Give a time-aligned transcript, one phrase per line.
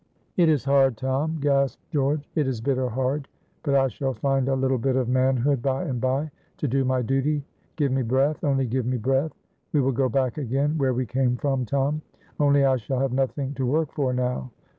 [0.35, 3.27] "It is hard, Tom," gasped George; "it is bitter hard;
[3.61, 7.03] but I shall find a little bit of manhood by and by to do my
[7.03, 7.43] duty.
[7.75, 8.43] Give me breath!
[8.43, 9.33] only give me breath!
[9.73, 12.01] We will go back again where we came from, Tom;
[12.39, 14.49] only I shall have nothing to work for now.